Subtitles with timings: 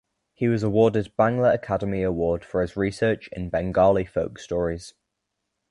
[0.33, 4.95] He was awarded Bangla Academy Award for his research in Bengali folk stories.